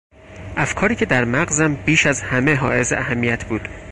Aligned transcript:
افکاری 0.57 0.95
که 0.95 1.05
در 1.05 1.25
مغزم 1.25 1.75
بیش 1.75 2.05
از 2.05 2.21
همه 2.21 2.55
حایز 2.55 2.93
اهمیت 2.93 3.45
بود. 3.45 3.69